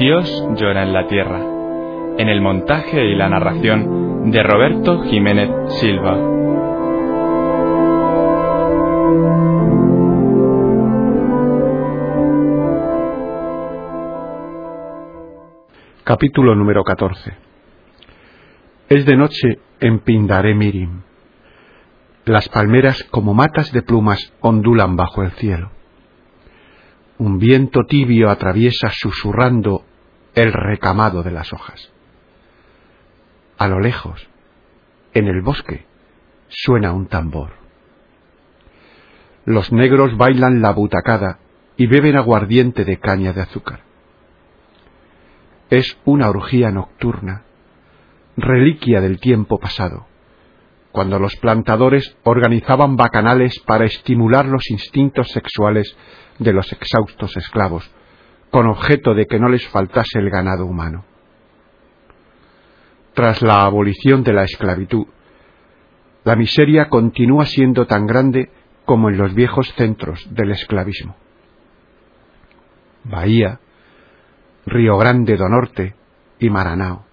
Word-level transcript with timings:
Dios 0.00 0.26
llora 0.56 0.84
en 0.84 0.94
la 0.94 1.06
tierra, 1.08 1.40
en 2.16 2.30
el 2.30 2.40
montaje 2.40 3.04
y 3.04 3.14
la 3.14 3.28
narración 3.28 4.30
de 4.30 4.42
Roberto 4.42 5.02
Jiménez 5.02 5.50
Silva. 5.78 6.16
Capítulo 16.02 16.54
número 16.54 16.82
14 16.82 17.36
Es 18.88 19.04
de 19.04 19.16
noche 19.18 19.58
en 19.80 19.98
Pindaré 19.98 20.54
Mirim. 20.54 21.02
Las 22.24 22.48
palmeras 22.48 23.04
como 23.10 23.34
matas 23.34 23.70
de 23.70 23.82
plumas 23.82 24.32
ondulan 24.40 24.96
bajo 24.96 25.22
el 25.22 25.32
cielo. 25.32 25.72
Un 27.18 27.36
viento 27.36 27.84
tibio 27.84 28.30
atraviesa 28.30 28.88
susurrando 28.88 29.84
el 30.34 30.52
recamado 30.52 31.22
de 31.22 31.30
las 31.30 31.52
hojas. 31.52 31.90
A 33.58 33.68
lo 33.68 33.80
lejos, 33.80 34.28
en 35.12 35.26
el 35.26 35.42
bosque, 35.42 35.86
suena 36.48 36.92
un 36.92 37.06
tambor. 37.06 37.52
Los 39.44 39.72
negros 39.72 40.16
bailan 40.16 40.62
la 40.62 40.72
butacada 40.72 41.38
y 41.76 41.86
beben 41.86 42.16
aguardiente 42.16 42.84
de 42.84 42.98
caña 42.98 43.32
de 43.32 43.42
azúcar 43.42 43.80
es 45.70 45.96
una 46.04 46.28
orgía 46.28 46.72
nocturna, 46.72 47.44
reliquia 48.36 49.00
del 49.00 49.20
tiempo 49.20 49.58
pasado, 49.58 50.06
cuando 50.90 51.20
los 51.20 51.36
plantadores 51.36 52.16
organizaban 52.24 52.96
bacanales 52.96 53.60
para 53.60 53.84
estimular 53.84 54.46
los 54.46 54.68
instintos 54.70 55.28
sexuales 55.28 55.96
de 56.40 56.52
los 56.52 56.72
exhaustos 56.72 57.36
esclavos, 57.36 57.88
con 58.50 58.66
objeto 58.66 59.14
de 59.14 59.26
que 59.26 59.38
no 59.38 59.48
les 59.48 59.66
faltase 59.68 60.18
el 60.18 60.30
ganado 60.30 60.66
humano. 60.66 61.04
Tras 63.14 63.42
la 63.42 63.62
abolición 63.62 64.22
de 64.22 64.32
la 64.32 64.44
esclavitud, 64.44 65.06
la 66.24 66.36
miseria 66.36 66.88
continúa 66.88 67.46
siendo 67.46 67.86
tan 67.86 68.06
grande 68.06 68.50
como 68.84 69.08
en 69.08 69.18
los 69.18 69.34
viejos 69.34 69.72
centros 69.74 70.26
del 70.34 70.50
esclavismo. 70.50 71.16
Bahía, 73.04 73.60
Río 74.66 74.98
Grande 74.98 75.36
do 75.36 75.48
Norte 75.48 75.94
y 76.38 76.50
Maranao. 76.50 77.06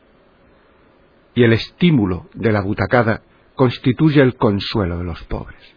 Y 1.33 1.43
el 1.43 1.53
estímulo 1.53 2.27
de 2.33 2.51
la 2.51 2.61
butacada 2.61 3.21
constituye 3.55 4.21
el 4.21 4.35
consuelo 4.35 4.97
de 4.97 5.03
los 5.03 5.23
pobres. 5.23 5.75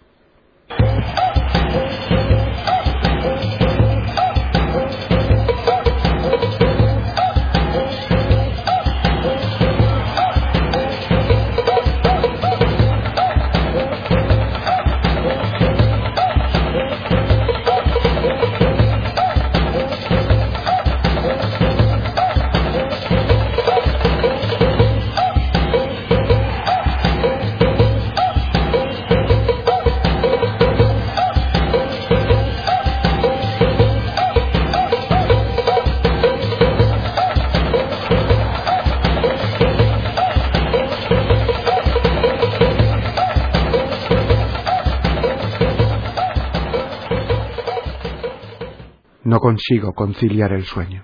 Consigo 49.41 49.95
conciliar 49.95 50.53
el 50.53 50.65
sueño. 50.65 51.03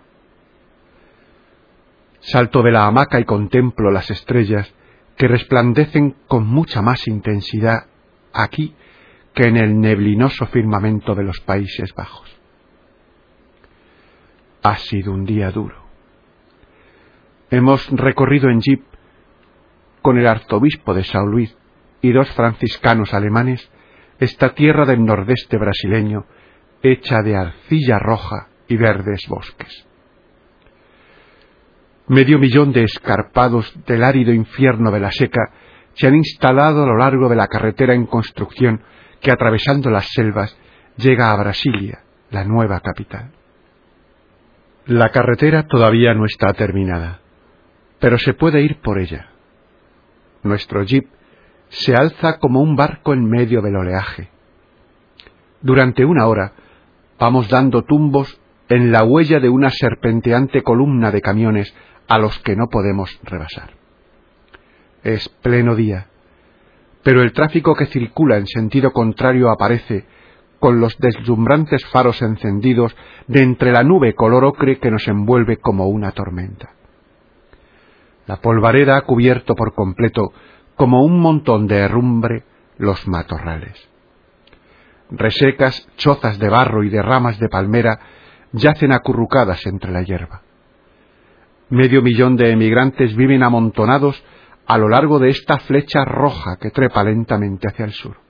Salto 2.20 2.62
de 2.62 2.70
la 2.70 2.84
hamaca 2.84 3.18
y 3.18 3.24
contemplo 3.24 3.90
las 3.90 4.10
estrellas 4.10 4.74
que 5.16 5.26
resplandecen 5.26 6.14
con 6.28 6.46
mucha 6.46 6.82
más 6.82 7.08
intensidad 7.08 7.86
aquí 8.34 8.74
que 9.32 9.48
en 9.48 9.56
el 9.56 9.80
neblinoso 9.80 10.44
firmamento 10.48 11.14
de 11.14 11.24
los 11.24 11.40
Países 11.40 11.94
Bajos. 11.94 12.30
Ha 14.62 14.76
sido 14.76 15.14
un 15.14 15.24
día 15.24 15.50
duro. 15.50 15.86
Hemos 17.50 17.88
recorrido 17.90 18.50
en 18.50 18.60
jeep 18.60 18.82
con 20.02 20.18
el 20.18 20.26
arzobispo 20.26 20.92
de 20.92 21.04
São 21.04 21.24
Luis 21.24 21.56
y 22.02 22.12
dos 22.12 22.30
franciscanos 22.32 23.14
alemanes 23.14 23.70
esta 24.18 24.54
tierra 24.54 24.84
del 24.84 25.02
nordeste 25.02 25.56
brasileño 25.56 26.26
hecha 26.92 27.22
de 27.22 27.36
arcilla 27.36 27.98
roja 27.98 28.48
y 28.68 28.76
verdes 28.76 29.26
bosques. 29.28 29.86
Medio 32.08 32.38
millón 32.38 32.72
de 32.72 32.84
escarpados 32.84 33.72
del 33.86 34.04
árido 34.04 34.32
infierno 34.32 34.90
de 34.90 35.00
la 35.00 35.10
seca 35.10 35.50
se 35.94 36.06
han 36.06 36.14
instalado 36.14 36.82
a 36.82 36.86
lo 36.86 36.96
largo 36.96 37.28
de 37.28 37.36
la 37.36 37.48
carretera 37.48 37.94
en 37.94 38.06
construcción 38.06 38.82
que 39.20 39.32
atravesando 39.32 39.90
las 39.90 40.06
selvas 40.12 40.56
llega 40.96 41.30
a 41.30 41.36
Brasilia, 41.36 42.00
la 42.30 42.44
nueva 42.44 42.80
capital. 42.80 43.32
La 44.86 45.08
carretera 45.08 45.66
todavía 45.66 46.14
no 46.14 46.26
está 46.26 46.52
terminada, 46.52 47.20
pero 47.98 48.18
se 48.18 48.34
puede 48.34 48.62
ir 48.62 48.80
por 48.80 49.00
ella. 49.00 49.30
Nuestro 50.42 50.84
jeep 50.84 51.08
se 51.68 51.94
alza 51.94 52.38
como 52.38 52.60
un 52.60 52.76
barco 52.76 53.12
en 53.12 53.28
medio 53.28 53.62
del 53.62 53.74
oleaje. 53.74 54.28
Durante 55.60 56.04
una 56.04 56.26
hora 56.26 56.52
vamos 57.18 57.48
dando 57.48 57.82
tumbos 57.82 58.40
en 58.68 58.92
la 58.92 59.04
huella 59.04 59.40
de 59.40 59.48
una 59.48 59.70
serpenteante 59.70 60.62
columna 60.62 61.10
de 61.10 61.22
camiones 61.22 61.74
a 62.08 62.18
los 62.18 62.38
que 62.40 62.56
no 62.56 62.68
podemos 62.68 63.18
rebasar. 63.22 63.70
Es 65.02 65.28
pleno 65.28 65.74
día, 65.74 66.06
pero 67.02 67.22
el 67.22 67.32
tráfico 67.32 67.74
que 67.74 67.86
circula 67.86 68.36
en 68.36 68.46
sentido 68.46 68.92
contrario 68.92 69.50
aparece 69.50 70.04
con 70.58 70.80
los 70.80 70.98
deslumbrantes 70.98 71.84
faros 71.86 72.22
encendidos 72.22 72.96
de 73.28 73.42
entre 73.42 73.72
la 73.72 73.84
nube 73.84 74.14
color 74.14 74.44
ocre 74.44 74.78
que 74.78 74.90
nos 74.90 75.06
envuelve 75.06 75.58
como 75.58 75.86
una 75.88 76.12
tormenta. 76.12 76.70
La 78.26 78.36
polvareda 78.36 78.96
ha 78.96 79.02
cubierto 79.02 79.54
por 79.54 79.74
completo, 79.74 80.32
como 80.74 81.04
un 81.04 81.20
montón 81.20 81.68
de 81.68 81.76
herrumbre, 81.76 82.42
los 82.78 83.06
matorrales 83.06 83.95
resecas 85.10 85.88
chozas 85.96 86.38
de 86.38 86.48
barro 86.48 86.82
y 86.84 86.90
de 86.90 87.02
ramas 87.02 87.38
de 87.38 87.48
palmera 87.48 87.98
yacen 88.52 88.92
acurrucadas 88.92 89.64
entre 89.66 89.92
la 89.92 90.02
hierba. 90.02 90.42
Medio 91.68 92.02
millón 92.02 92.36
de 92.36 92.50
emigrantes 92.50 93.14
viven 93.16 93.42
amontonados 93.42 94.22
a 94.66 94.78
lo 94.78 94.88
largo 94.88 95.18
de 95.18 95.30
esta 95.30 95.58
flecha 95.58 96.04
roja 96.04 96.56
que 96.60 96.70
trepa 96.70 97.04
lentamente 97.04 97.68
hacia 97.68 97.84
el 97.84 97.92
sur. 97.92 98.25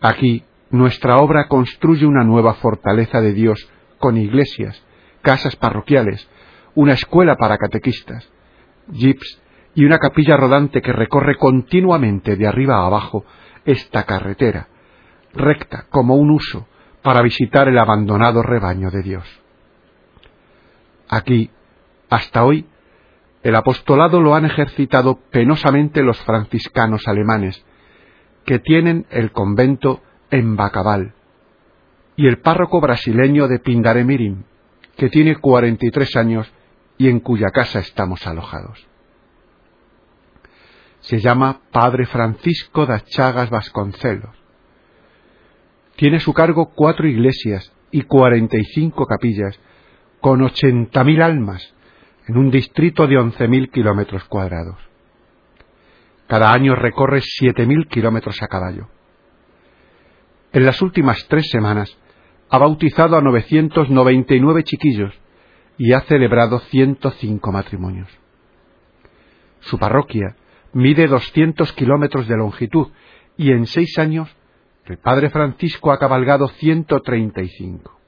Aquí 0.00 0.44
nuestra 0.70 1.18
obra 1.18 1.48
construye 1.48 2.06
una 2.06 2.24
nueva 2.24 2.54
fortaleza 2.54 3.20
de 3.20 3.32
Dios 3.32 3.68
con 3.98 4.16
iglesias, 4.16 4.82
casas 5.22 5.56
parroquiales, 5.56 6.28
una 6.74 6.94
escuela 6.94 7.36
para 7.36 7.58
catequistas, 7.58 8.30
jeeps 8.92 9.40
y 9.74 9.84
una 9.84 9.98
capilla 9.98 10.36
rodante 10.36 10.80
que 10.80 10.92
recorre 10.92 11.36
continuamente 11.36 12.36
de 12.36 12.46
arriba 12.46 12.76
a 12.76 12.86
abajo 12.86 13.24
esta 13.64 14.04
carretera, 14.04 14.68
recta 15.34 15.86
como 15.90 16.16
un 16.16 16.30
uso, 16.30 16.66
para 17.02 17.22
visitar 17.22 17.68
el 17.68 17.78
abandonado 17.78 18.42
rebaño 18.42 18.90
de 18.90 19.02
Dios. 19.02 19.40
Aquí, 21.08 21.50
hasta 22.08 22.44
hoy, 22.44 22.66
el 23.42 23.56
apostolado 23.56 24.20
lo 24.20 24.34
han 24.34 24.44
ejercitado 24.44 25.18
penosamente 25.30 26.02
los 26.02 26.20
franciscanos 26.22 27.08
alemanes, 27.08 27.64
que 28.44 28.58
tienen 28.58 29.06
el 29.10 29.32
convento 29.32 30.02
en 30.30 30.56
Bacabal, 30.56 31.14
y 32.16 32.26
el 32.26 32.38
párroco 32.38 32.80
brasileño 32.80 33.48
de 33.48 33.58
Pindaremirim, 33.58 34.44
que 34.96 35.08
tiene 35.08 35.36
43 35.36 36.16
años 36.16 36.52
y 36.98 37.08
en 37.08 37.20
cuya 37.20 37.50
casa 37.50 37.78
estamos 37.78 38.26
alojados. 38.26 38.86
Se 41.00 41.18
llama 41.18 41.62
Padre 41.72 42.04
Francisco 42.04 42.84
das 42.84 43.04
Chagas 43.06 43.48
Vasconcelos. 43.48 44.36
Tiene 45.96 46.18
a 46.18 46.20
su 46.20 46.34
cargo 46.34 46.72
cuatro 46.74 47.08
iglesias 47.08 47.72
y 47.90 48.02
cuarenta 48.02 48.58
y 48.58 48.64
cinco 48.64 49.06
capillas, 49.06 49.58
con 50.20 50.42
ochenta 50.42 51.02
mil 51.02 51.22
almas, 51.22 51.74
en 52.26 52.36
un 52.36 52.50
distrito 52.50 53.06
de 53.06 53.16
once 53.16 53.48
mil 53.48 53.70
kilómetros 53.70 54.24
cuadrados. 54.24 54.89
Cada 56.30 56.52
año 56.52 56.76
recorre 56.76 57.22
siete 57.22 57.66
mil 57.66 57.88
kilómetros 57.88 58.40
a 58.40 58.46
caballo. 58.46 58.86
En 60.52 60.64
las 60.64 60.80
últimas 60.80 61.26
tres 61.26 61.50
semanas 61.50 61.98
ha 62.48 62.56
bautizado 62.56 63.16
a 63.16 63.20
999 63.20 64.62
chiquillos 64.62 65.12
y 65.76 65.92
ha 65.92 66.02
celebrado 66.02 66.60
105 66.60 67.50
matrimonios. 67.50 68.08
Su 69.58 69.76
parroquia 69.76 70.36
mide 70.72 71.08
200 71.08 71.72
kilómetros 71.72 72.28
de 72.28 72.36
longitud 72.36 72.92
y 73.36 73.50
en 73.50 73.66
seis 73.66 73.98
años 73.98 74.30
el 74.84 74.98
padre 74.98 75.30
Francisco 75.30 75.90
ha 75.90 75.98
cabalgado 75.98 76.46
135. 76.46 77.98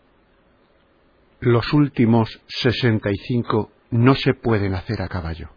Los 1.40 1.72
últimos 1.72 2.40
65 2.46 3.72
no 3.90 4.14
se 4.14 4.34
pueden 4.34 4.74
hacer 4.74 5.02
a 5.02 5.08
caballo. 5.08 5.48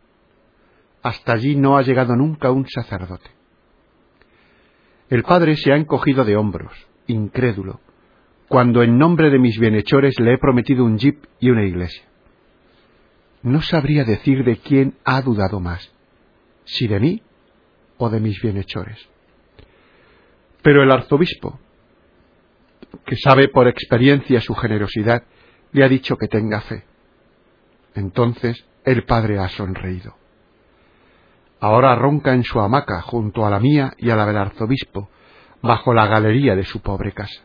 Hasta 1.05 1.33
allí 1.33 1.55
no 1.55 1.77
ha 1.77 1.83
llegado 1.83 2.15
nunca 2.15 2.49
un 2.49 2.67
sacerdote. 2.67 3.29
El 5.07 5.21
padre 5.21 5.55
se 5.55 5.71
ha 5.71 5.75
encogido 5.75 6.25
de 6.25 6.35
hombros, 6.35 6.73
incrédulo, 7.05 7.79
cuando 8.47 8.81
en 8.81 8.97
nombre 8.97 9.29
de 9.29 9.37
mis 9.37 9.59
bienhechores 9.59 10.19
le 10.19 10.33
he 10.33 10.37
prometido 10.39 10.83
un 10.83 10.97
jeep 10.97 11.23
y 11.39 11.51
una 11.51 11.63
iglesia. 11.63 12.05
No 13.43 13.61
sabría 13.61 14.03
decir 14.03 14.43
de 14.43 14.57
quién 14.57 14.95
ha 15.05 15.21
dudado 15.21 15.59
más, 15.59 15.93
si 16.63 16.87
de 16.87 16.99
mí 16.99 17.21
o 17.97 18.09
de 18.09 18.19
mis 18.19 18.41
bienhechores. 18.41 18.97
Pero 20.63 20.81
el 20.81 20.89
arzobispo, 20.89 21.59
que 23.05 23.15
sabe 23.17 23.49
por 23.49 23.67
experiencia 23.67 24.41
su 24.41 24.55
generosidad, 24.55 25.21
le 25.71 25.85
ha 25.85 25.87
dicho 25.87 26.17
que 26.17 26.27
tenga 26.27 26.61
fe. 26.61 26.83
Entonces 27.93 28.65
el 28.83 29.03
padre 29.03 29.37
ha 29.37 29.49
sonreído. 29.49 30.24
Ahora 31.65 31.95
ronca 31.95 32.35
en 32.35 32.43
su 32.43 32.59
hamaca 32.59 33.01
junto 33.01 33.43
a 33.43 33.49
la 33.49 33.59
mía 33.59 33.93
y 33.97 34.11
a 34.11 34.15
la 34.15 34.27
del 34.27 34.37
arzobispo, 34.37 35.09
bajo 35.63 35.95
la 35.95 36.05
galería 36.05 36.55
de 36.55 36.63
su 36.63 36.79
pobre 36.79 37.11
casa. 37.11 37.41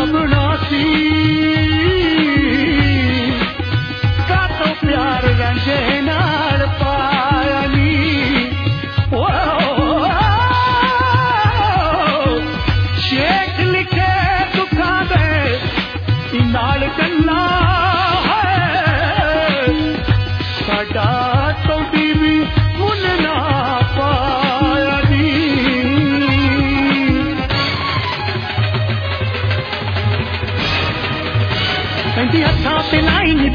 अविनाशी 0.00 1.11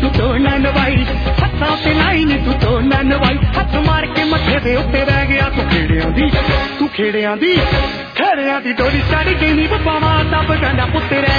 ਤੂੰ 0.01 0.09
ਤੋਂ 0.11 0.33
ਨਾ 0.39 0.57
ਨਵਾਈ, 0.57 1.05
ਹੱਥਾਂ 1.43 1.75
ਤੇ 1.83 1.93
ਨੀ 2.25 2.37
ਤੂੰ 2.45 2.53
ਤੋਂ 2.53 2.81
ਨਾ 2.81 3.01
ਨਵਾਈ। 3.01 3.37
ਹੱਥ 3.57 3.75
ਮਾਰ 3.85 4.05
ਕੇ 4.05 4.23
ਮੱਥੇ 4.23 4.59
ਦੇ 4.59 4.75
ਉੱਤੇ 4.75 5.03
ਬਹਿ 5.03 5.25
ਗਿਆ 5.27 5.49
ਤੂੰ 5.49 5.65
ਖੇੜਿਆਂ 5.69 6.09
ਦੀ, 6.09 6.29
ਤੂੰ 6.79 6.87
ਖੇੜਿਆਂ 6.89 7.35
ਦੀ 7.37 7.55
ਖੇੜਿਆਂ 8.15 8.59
ਦੀ 8.61 8.73
ਡੋਰੀ 8.73 9.01
ਸਾਡੀ 9.11 9.33
ਗੇਨੀ 9.41 9.67
ਬਪਾਵਾ 9.67 10.23
ਦਾ 10.31 10.41
ਬਗਾਨਾ 10.41 10.85
ਪੁੱਤਰੇ। 10.85 11.36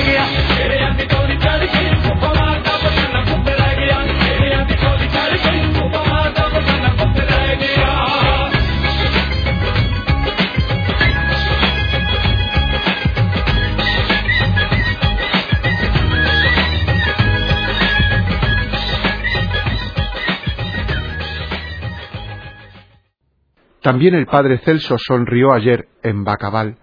También 23.88 24.14
el 24.14 24.26
padre 24.26 24.58
Celso 24.58 24.98
sonrió 24.98 25.54
ayer 25.54 25.88
en 26.02 26.22
Bacabal, 26.22 26.76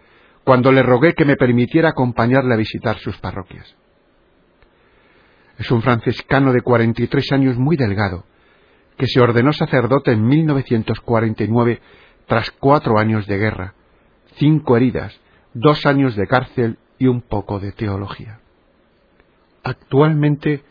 cuando 0.44 0.72
le 0.72 0.82
rogué 0.82 1.14
que 1.14 1.24
me 1.24 1.36
permitiera 1.36 1.90
acompañarle 1.90 2.56
a 2.56 2.58
visitar 2.58 2.98
sus 2.98 3.16
parroquias. 3.20 3.76
Es 5.60 5.70
un 5.70 5.84
franciscano 5.84 6.52
de 6.52 6.62
43 6.62 7.32
años 7.34 7.58
muy 7.60 7.78
delgado, 7.78 8.24
que 8.98 9.06
se 9.06 9.22
ordenó 9.22 9.54
sacerdote 9.54 10.14
en 10.14 10.26
1949 10.26 11.80
tras 12.26 12.50
cuatro 12.50 12.98
años 12.98 13.28
de 13.28 13.38
guerra, 13.38 13.76
cinco 14.38 14.76
heridas, 14.76 15.16
dos 15.54 15.86
años 15.86 16.16
de 16.16 16.26
cárcel 16.26 16.80
y 16.98 17.06
un 17.06 17.22
poco 17.22 17.60
de 17.60 17.72
teología. 17.72 18.40
Actualmente 19.64 20.64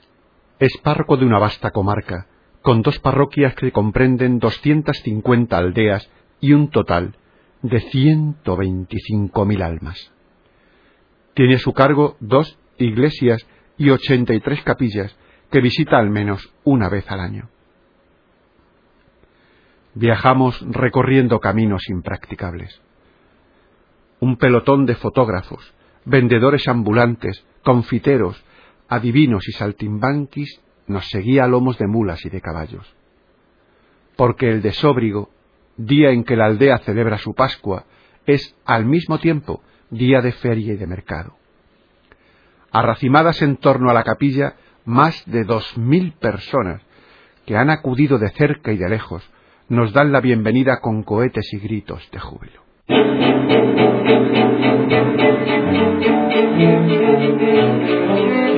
es 0.59 0.77
párroco 0.79 1.17
de 1.17 1.27
una 1.27 1.39
vasta 1.39 1.71
comarca, 1.71 2.27
con 2.61 2.83
dos 2.83 2.99
parroquias 2.99 3.55
que 3.55 3.71
comprenden 3.71 4.41
250 4.41 5.57
aldeas 5.57 6.11
y 6.45 6.53
un 6.53 6.69
total 6.69 7.17
de 7.63 7.79
125.000 7.79 9.63
almas. 9.63 10.13
Tiene 11.33 11.55
a 11.55 11.59
su 11.59 11.73
cargo 11.73 12.19
dos 12.21 12.59
iglesias 12.77 13.47
y 13.79 13.89
83 13.89 14.63
capillas 14.63 15.17
que 15.51 15.63
visita 15.63 15.97
al 15.97 16.11
menos 16.11 16.53
una 16.63 16.91
vez 16.91 17.11
al 17.11 17.21
año. 17.21 17.49
Viajamos 19.95 20.61
recorriendo 20.69 21.41
caminos 21.41 21.89
impracticables. 21.89 22.79
Un 24.21 24.37
pelotón 24.37 24.85
de 24.85 24.97
fotógrafos, 24.97 25.73
vendedores 26.05 26.69
ambulantes, 26.69 27.43
confiteros, 27.63 28.45
adivinos 28.89 29.49
y 29.49 29.53
saltimbanquis 29.53 30.61
nos 30.89 31.07
seguía 31.09 31.45
a 31.45 31.49
lomos 31.49 31.79
de 31.79 31.87
mulas 31.87 32.23
y 32.27 32.29
de 32.29 32.43
caballos. 32.43 32.95
Porque 34.17 34.51
el 34.51 34.61
desóbrigo 34.61 35.31
día 35.77 36.11
en 36.11 36.25
que 36.25 36.37
la 36.37 36.47
aldea 36.47 36.79
celebra 36.79 37.19
su 37.19 37.35
Pascua, 37.35 37.85
es 38.27 38.57
al 38.65 38.87
mismo 38.87 39.19
tiempo 39.19 39.63
día 39.91 40.21
de 40.21 40.33
feria 40.33 40.75
y 40.75 40.77
de 40.77 40.87
mercado. 40.87 41.37
Arracimadas 42.73 43.43
en 43.43 43.57
torno 43.57 43.91
a 43.91 43.95
la 43.95 44.03
capilla, 44.03 44.55
más 44.85 45.23
de 45.27 45.45
dos 45.45 45.77
mil 45.79 46.13
personas 46.13 46.83
que 47.47 47.57
han 47.57 47.71
acudido 47.71 48.19
de 48.19 48.31
cerca 48.31 48.73
y 48.73 48.79
de 48.79 48.89
lejos 48.89 49.29
nos 49.69 49.93
dan 49.93 50.13
la 50.13 50.21
bienvenida 50.21 50.81
con 50.81 51.03
cohetes 51.03 51.53
y 51.53 51.59
gritos 51.59 52.09
de 52.11 52.19
júbilo. 52.19 52.63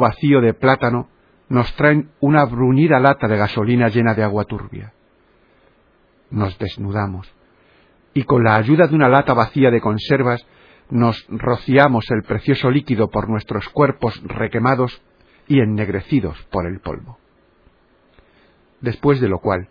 vacío 0.00 0.40
de 0.40 0.54
plátano, 0.54 1.08
nos 1.48 1.72
traen 1.74 2.10
una 2.20 2.44
bruñida 2.44 2.98
lata 2.98 3.28
de 3.28 3.36
gasolina 3.36 3.88
llena 3.88 4.14
de 4.14 4.24
agua 4.24 4.44
turbia. 4.44 4.92
Nos 6.30 6.58
desnudamos 6.58 7.32
y 8.14 8.24
con 8.24 8.44
la 8.44 8.56
ayuda 8.56 8.86
de 8.86 8.94
una 8.94 9.08
lata 9.08 9.34
vacía 9.34 9.70
de 9.70 9.80
conservas 9.80 10.44
nos 10.90 11.24
rociamos 11.28 12.10
el 12.10 12.22
precioso 12.22 12.70
líquido 12.70 13.08
por 13.08 13.28
nuestros 13.28 13.68
cuerpos 13.68 14.20
requemados 14.24 15.00
y 15.46 15.60
ennegrecidos 15.60 16.40
por 16.50 16.66
el 16.66 16.80
polvo. 16.80 17.18
Después 18.80 19.20
de 19.20 19.28
lo 19.28 19.38
cual, 19.38 19.68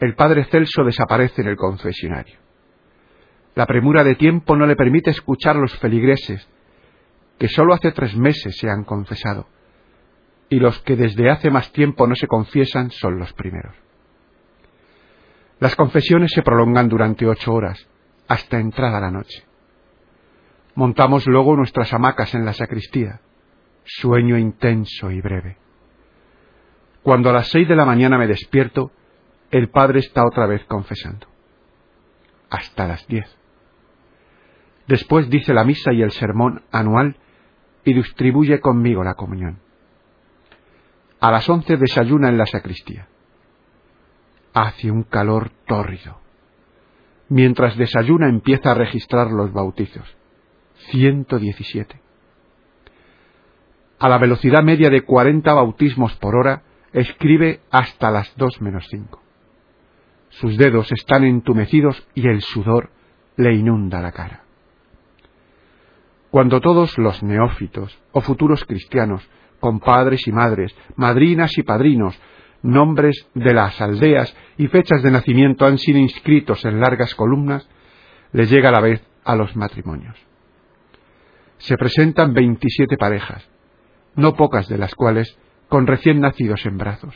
el 0.00 0.14
padre 0.14 0.44
Celso 0.44 0.82
desaparece 0.84 1.42
en 1.42 1.48
el 1.48 1.56
confesionario. 1.56 2.38
La 3.54 3.66
premura 3.66 4.02
de 4.02 4.16
tiempo 4.16 4.56
no 4.56 4.66
le 4.66 4.74
permite 4.74 5.10
escuchar 5.10 5.56
los 5.56 5.76
feligreses, 5.78 6.48
que 7.42 7.48
sólo 7.48 7.74
hace 7.74 7.90
tres 7.90 8.16
meses 8.16 8.56
se 8.56 8.70
han 8.70 8.84
confesado, 8.84 9.48
y 10.48 10.60
los 10.60 10.80
que 10.82 10.94
desde 10.94 11.28
hace 11.28 11.50
más 11.50 11.72
tiempo 11.72 12.06
no 12.06 12.14
se 12.14 12.28
confiesan 12.28 12.92
son 12.92 13.18
los 13.18 13.32
primeros. 13.32 13.74
Las 15.58 15.74
confesiones 15.74 16.30
se 16.32 16.42
prolongan 16.42 16.88
durante 16.88 17.26
ocho 17.26 17.52
horas, 17.52 17.84
hasta 18.28 18.60
entrada 18.60 19.00
la 19.00 19.10
noche. 19.10 19.42
Montamos 20.76 21.26
luego 21.26 21.56
nuestras 21.56 21.92
hamacas 21.92 22.32
en 22.36 22.44
la 22.44 22.52
sacristía, 22.52 23.22
sueño 23.82 24.38
intenso 24.38 25.10
y 25.10 25.20
breve. 25.20 25.56
Cuando 27.02 27.30
a 27.30 27.32
las 27.32 27.48
seis 27.48 27.66
de 27.66 27.74
la 27.74 27.84
mañana 27.84 28.18
me 28.18 28.28
despierto, 28.28 28.92
el 29.50 29.68
padre 29.68 29.98
está 29.98 30.24
otra 30.24 30.46
vez 30.46 30.64
confesando. 30.66 31.26
Hasta 32.50 32.86
las 32.86 33.04
diez. 33.08 33.36
Después 34.86 35.28
dice 35.28 35.52
la 35.52 35.64
misa 35.64 35.92
y 35.92 36.02
el 36.02 36.12
sermón 36.12 36.62
anual 36.70 37.16
y 37.84 37.94
distribuye 37.94 38.60
conmigo 38.60 39.02
la 39.04 39.14
comunión. 39.14 39.58
A 41.20 41.30
las 41.30 41.48
once 41.48 41.76
desayuna 41.76 42.28
en 42.28 42.38
la 42.38 42.46
sacristía. 42.46 43.06
Hace 44.54 44.90
un 44.90 45.04
calor 45.04 45.50
tórrido. 45.66 46.20
Mientras 47.28 47.76
desayuna 47.76 48.28
empieza 48.28 48.72
a 48.72 48.74
registrar 48.74 49.30
los 49.30 49.52
bautizos. 49.52 50.16
117. 50.90 52.00
A 53.98 54.08
la 54.08 54.18
velocidad 54.18 54.62
media 54.62 54.90
de 54.90 55.02
40 55.02 55.54
bautismos 55.54 56.14
por 56.16 56.34
hora, 56.34 56.62
escribe 56.92 57.60
hasta 57.70 58.10
las 58.10 58.36
dos 58.36 58.60
menos 58.60 58.86
cinco. 58.90 59.22
Sus 60.28 60.56
dedos 60.56 60.90
están 60.92 61.24
entumecidos 61.24 62.06
y 62.14 62.26
el 62.28 62.40
sudor 62.40 62.90
le 63.36 63.54
inunda 63.54 64.00
la 64.00 64.12
cara. 64.12 64.41
Cuando 66.32 66.62
todos 66.62 66.96
los 66.96 67.22
neófitos 67.22 68.00
o 68.10 68.22
futuros 68.22 68.64
cristianos, 68.64 69.28
compadres 69.60 70.26
y 70.26 70.32
madres, 70.32 70.74
madrinas 70.96 71.58
y 71.58 71.62
padrinos, 71.62 72.18
nombres 72.62 73.28
de 73.34 73.52
las 73.52 73.78
aldeas 73.82 74.34
y 74.56 74.66
fechas 74.68 75.02
de 75.02 75.10
nacimiento 75.10 75.66
han 75.66 75.76
sido 75.76 75.98
inscritos 75.98 76.64
en 76.64 76.80
largas 76.80 77.14
columnas, 77.14 77.68
le 78.32 78.46
llega 78.46 78.70
la 78.70 78.80
vez 78.80 79.06
a 79.24 79.36
los 79.36 79.54
matrimonios. 79.56 80.16
Se 81.58 81.76
presentan 81.76 82.32
veintisiete 82.32 82.96
parejas, 82.96 83.46
no 84.16 84.32
pocas 84.32 84.70
de 84.70 84.78
las 84.78 84.94
cuales 84.94 85.38
con 85.68 85.86
recién 85.86 86.20
nacidos 86.20 86.64
en 86.64 86.78
brazos. 86.78 87.14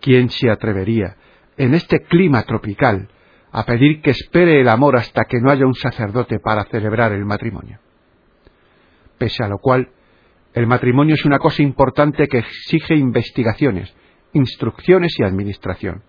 ¿Quién 0.00 0.30
se 0.30 0.50
atrevería, 0.50 1.14
en 1.56 1.74
este 1.74 2.00
clima 2.00 2.42
tropical, 2.42 3.08
a 3.56 3.64
pedir 3.64 4.02
que 4.02 4.10
espere 4.10 4.60
el 4.60 4.68
amor 4.68 4.96
hasta 4.96 5.26
que 5.26 5.40
no 5.40 5.48
haya 5.48 5.64
un 5.64 5.76
sacerdote 5.76 6.40
para 6.40 6.64
celebrar 6.64 7.12
el 7.12 7.24
matrimonio? 7.24 7.78
Pese 9.16 9.44
a 9.44 9.48
lo 9.48 9.58
cual, 9.58 9.90
el 10.54 10.66
matrimonio 10.66 11.14
es 11.14 11.24
una 11.24 11.38
cosa 11.38 11.62
importante 11.62 12.26
que 12.26 12.38
exige 12.38 12.96
investigaciones, 12.96 13.94
instrucciones 14.32 15.14
y 15.20 15.22
administración. 15.22 16.02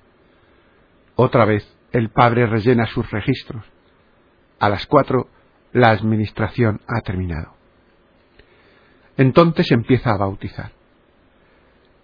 Otra 1.14 1.46
vez, 1.46 1.72
el 1.92 2.10
padre 2.10 2.48
rellena 2.48 2.88
sus 2.88 3.12
registros. 3.12 3.64
A 4.60 4.68
las 4.68 4.88
cuatro, 4.88 5.30
la 5.72 5.92
administración 5.92 6.82
ha 6.88 7.02
terminado. 7.02 7.54
Entonces 9.18 9.72
empieza 9.72 10.10
a 10.10 10.18
bautizar. 10.18 10.72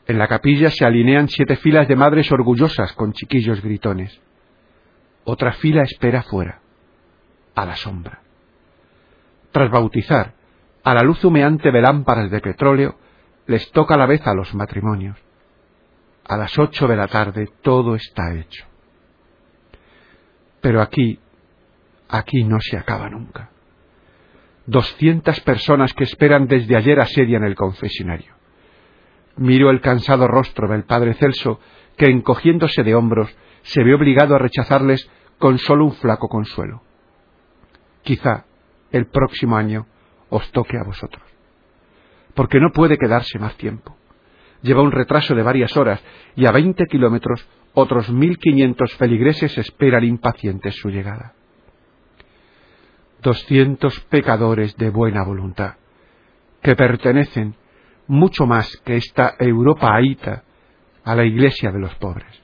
En 0.06 0.20
la 0.20 0.28
capilla 0.28 0.70
se 0.70 0.86
alinean 0.86 1.30
siete 1.30 1.56
filas 1.56 1.88
de 1.88 1.96
madres 1.96 2.32
orgullosas 2.32 2.94
con 2.94 3.14
chiquillos 3.14 3.64
gritones. 3.64 4.22
Otra 5.24 5.54
fila 5.54 5.84
espera 5.84 6.24
fuera, 6.24 6.62
a 7.56 7.66
la 7.66 7.75
sombra. 7.75 8.22
Tras 9.51 9.70
bautizar, 9.70 10.34
a 10.84 10.94
la 10.94 11.04
luz 11.04 11.24
humeante 11.24 11.72
de 11.72 11.82
lámparas 11.82 12.32
de 12.32 12.40
petróleo, 12.40 12.96
les 13.46 13.72
toca 13.72 13.98
la 13.98 14.06
vez 14.06 14.25
a 14.25 14.34
los 14.34 14.54
matrimonios. 14.56 15.18
A 16.28 16.38
las 16.38 16.58
ocho 16.58 16.88
de 16.88 16.96
la 16.96 17.08
tarde 17.08 17.50
todo 17.62 17.96
está 17.96 18.34
hecho. 18.34 18.66
Pero 20.62 20.82
aquí, 20.82 21.20
aquí 22.10 22.44
no 22.44 22.60
se 22.62 22.78
acaba 22.78 23.10
nunca. 23.10 23.50
Doscientas 24.66 25.40
personas 25.42 25.94
que 25.94 26.04
esperan 26.04 26.48
desde 26.48 26.78
ayer 26.78 27.00
asedian 27.00 27.44
el 27.44 27.56
confesionario. 27.56 28.34
Miro 29.38 29.70
el 29.70 29.82
cansado 29.82 30.28
rostro 30.28 30.68
del 30.68 30.84
padre 30.84 31.16
Celso, 31.16 31.60
que 31.98 32.06
encogiéndose 32.06 32.84
de 32.84 32.96
hombros 32.96 33.36
se 33.63 33.84
ve 33.84 33.94
obligado 33.94 34.36
a 34.36 34.39
rechazarles 34.39 35.10
con 35.38 35.58
solo 35.58 35.86
un 35.86 35.94
flaco 35.94 36.27
consuelo. 36.27 36.82
Quizá 38.03 38.46
el 38.91 39.08
próximo 39.08 39.56
año 39.56 39.88
os 40.30 40.50
toque 40.51 40.77
a 40.77 40.84
vosotros. 40.84 41.24
Porque 42.34 42.60
no 42.60 42.72
puede 42.72 42.98
quedarse 42.98 43.39
más 43.39 43.56
tiempo. 43.58 43.96
Lleva 44.62 44.82
un 44.82 44.91
retraso 44.91 45.36
de 45.36 45.44
varias 45.44 45.75
horas 45.75 46.03
y 46.36 46.46
a 46.46 46.51
veinte 46.51 46.86
kilómetros 46.86 47.48
otros 47.74 48.10
mil 48.10 48.38
quinientos 48.38 48.94
feligreses 48.96 49.58
esperan 49.58 50.03
impacientes 50.03 50.75
su 50.75 50.89
llegada. 50.89 51.34
Doscientos 53.22 54.00
pecadores 54.10 54.75
de 54.77 54.89
buena 54.89 55.24
voluntad, 55.24 55.75
que 56.62 56.75
pertenecen 56.75 57.56
mucho 58.08 58.46
más 58.46 58.77
que 58.84 58.96
esta 58.96 59.36
Europa 59.39 59.96
aita 59.96 60.44
a 61.03 61.15
la 61.15 61.24
iglesia 61.24 61.72
de 61.72 61.80
los 61.80 61.96
pobres. 61.96 62.41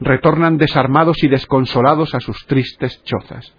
Retornan 0.00 0.58
desarmados 0.58 1.22
y 1.22 1.28
desconsolados 1.28 2.14
a 2.14 2.20
sus 2.20 2.46
tristes 2.46 3.02
chozas, 3.04 3.54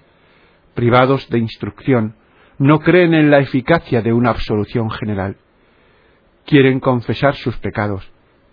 privados 0.74 1.29
de 1.29 1.39
instrucción, 1.39 2.15
no 2.58 2.79
creen 2.79 3.13
en 3.13 3.29
la 3.29 3.39
eficacia 3.39 4.01
de 4.01 4.13
una 4.13 4.29
absolución 4.31 4.89
general. 4.91 5.38
Quieren 6.46 6.79
confesar 6.79 7.36
sus 7.36 7.58
pecados 7.58 8.10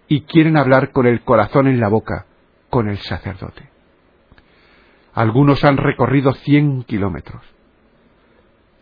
y 0.08 0.22
quieren 0.22 0.56
hablar 0.56 0.92
con 0.92 1.06
el 1.06 1.22
corazón 1.22 1.66
en 1.66 1.80
la 1.80 1.88
boca 1.88 2.26
con 2.70 2.88
el 2.88 2.98
sacerdote. 2.98 3.70
Algunos 5.14 5.64
han 5.64 5.76
recorrido 5.76 6.32
cien 6.34 6.82
kilómetros. 6.82 7.42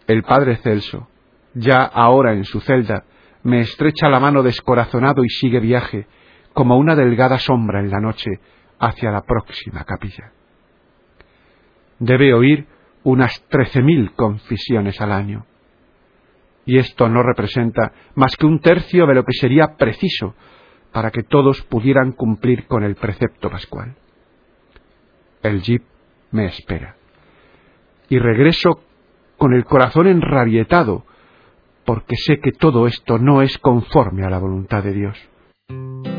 El 0.06 0.22
padre 0.24 0.56
Celso, 0.56 1.08
ya 1.54 1.84
ahora 1.84 2.32
en 2.32 2.44
su 2.44 2.60
celda, 2.60 3.04
me 3.44 3.60
estrecha 3.60 4.08
la 4.08 4.20
mano 4.20 4.42
descorazonado 4.42 5.24
y 5.24 5.28
sigue 5.28 5.60
viaje, 5.60 6.06
como 6.52 6.76
una 6.76 6.96
delgada 6.96 7.38
sombra 7.38 7.80
en 7.80 7.90
la 7.90 8.00
noche, 8.00 8.30
hacia 8.86 9.10
la 9.10 9.22
próxima 9.22 9.84
capilla. 9.84 10.32
Debe 11.98 12.34
oír 12.34 12.66
unas 13.02 13.42
trece 13.48 13.82
mil 13.82 14.12
confisiones 14.12 15.00
al 15.00 15.12
año. 15.12 15.46
Y 16.66 16.78
esto 16.78 17.08
no 17.08 17.22
representa 17.22 17.92
más 18.14 18.36
que 18.36 18.46
un 18.46 18.60
tercio 18.60 19.06
de 19.06 19.14
lo 19.14 19.24
que 19.24 19.34
sería 19.34 19.76
preciso 19.76 20.34
para 20.92 21.10
que 21.10 21.22
todos 21.22 21.62
pudieran 21.62 22.12
cumplir 22.12 22.66
con 22.66 22.84
el 22.84 22.94
precepto 22.94 23.50
pascual. 23.50 23.96
El 25.42 25.60
jeep 25.60 25.82
me 26.30 26.46
espera. 26.46 26.96
Y 28.08 28.18
regreso 28.18 28.80
con 29.36 29.52
el 29.52 29.64
corazón 29.64 30.06
enrabietado 30.06 31.04
porque 31.84 32.16
sé 32.16 32.38
que 32.40 32.52
todo 32.52 32.86
esto 32.86 33.18
no 33.18 33.42
es 33.42 33.58
conforme 33.58 34.24
a 34.24 34.30
la 34.30 34.38
voluntad 34.38 34.82
de 34.82 34.92
Dios. 34.92 36.13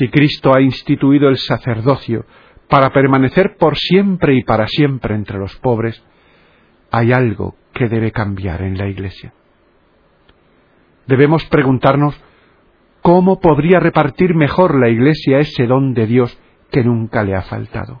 Si 0.00 0.08
Cristo 0.08 0.54
ha 0.54 0.62
instituido 0.62 1.28
el 1.28 1.36
sacerdocio 1.36 2.24
para 2.70 2.88
permanecer 2.88 3.58
por 3.58 3.76
siempre 3.76 4.34
y 4.34 4.42
para 4.44 4.66
siempre 4.66 5.14
entre 5.14 5.36
los 5.38 5.54
pobres, 5.56 6.02
hay 6.90 7.12
algo 7.12 7.54
que 7.74 7.86
debe 7.86 8.10
cambiar 8.10 8.62
en 8.62 8.78
la 8.78 8.88
Iglesia. 8.88 9.34
Debemos 11.06 11.44
preguntarnos 11.50 12.18
cómo 13.02 13.40
podría 13.40 13.78
repartir 13.78 14.34
mejor 14.34 14.80
la 14.80 14.88
Iglesia 14.88 15.38
ese 15.38 15.66
don 15.66 15.92
de 15.92 16.06
Dios 16.06 16.40
que 16.70 16.82
nunca 16.82 17.22
le 17.22 17.36
ha 17.36 17.42
faltado. 17.42 18.00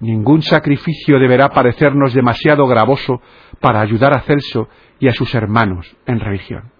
Ningún 0.00 0.40
sacrificio 0.40 1.18
deberá 1.18 1.50
parecernos 1.50 2.14
demasiado 2.14 2.66
gravoso 2.66 3.20
para 3.60 3.82
ayudar 3.82 4.14
a 4.14 4.22
Celso 4.22 4.70
y 4.98 5.08
a 5.08 5.12
sus 5.12 5.34
hermanos 5.34 5.94
en 6.06 6.20
religión. 6.20 6.72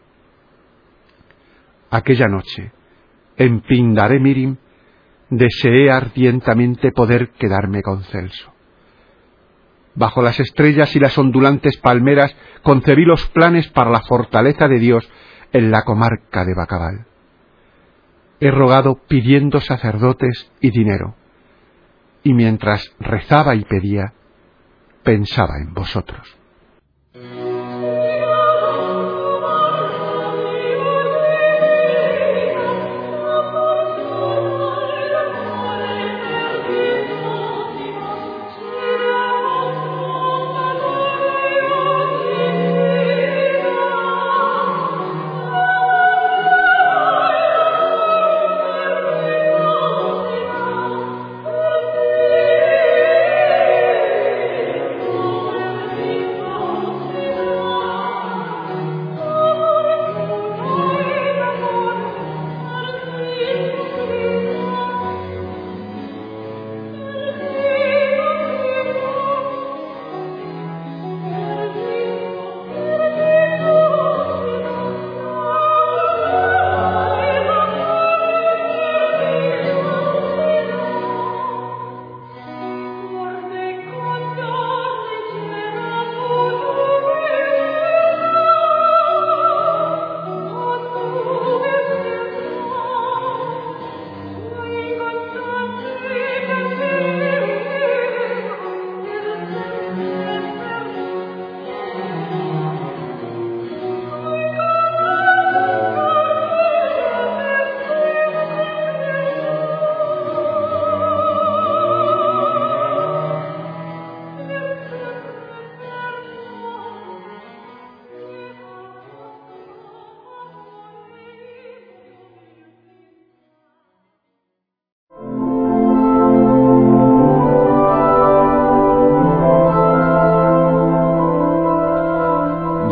Aquella 1.90 2.28
noche, 2.28 2.72
en 3.38 3.60
Pindare 3.60 4.20
Mirim, 4.20 4.56
deseé 5.30 5.90
ardientemente 5.90 6.92
poder 6.92 7.30
quedarme 7.30 7.82
con 7.82 8.02
Celso. 8.04 8.52
Bajo 9.94 10.22
las 10.22 10.38
estrellas 10.38 10.94
y 10.94 11.00
las 11.00 11.16
ondulantes 11.18 11.76
palmeras 11.78 12.34
concebí 12.62 13.04
los 13.04 13.26
planes 13.28 13.68
para 13.68 13.90
la 13.90 14.02
fortaleza 14.02 14.68
de 14.68 14.78
Dios 14.78 15.08
en 15.52 15.70
la 15.70 15.82
comarca 15.82 16.44
de 16.44 16.54
Bacabal. 16.54 17.06
He 18.40 18.50
rogado 18.50 19.00
pidiendo 19.08 19.60
sacerdotes 19.60 20.52
y 20.60 20.70
dinero 20.70 21.16
y 22.22 22.34
mientras 22.34 22.94
rezaba 23.00 23.54
y 23.54 23.64
pedía, 23.64 24.12
pensaba 25.02 25.58
en 25.58 25.72
vosotros. 25.72 26.36